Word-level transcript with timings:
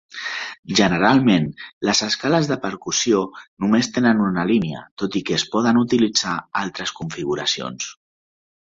Generalment, 0.77 1.45
les 1.89 2.01
escales 2.07 2.49
de 2.53 2.57
percussió 2.65 3.21
només 3.65 3.91
tenen 3.99 4.25
una 4.31 4.49
línia, 4.53 4.83
tot 5.03 5.21
i 5.21 5.25
que 5.29 5.39
es 5.41 5.49
poden 5.57 5.83
utilitzar 5.87 6.37
altres 6.65 6.99
configuracions. 7.03 7.97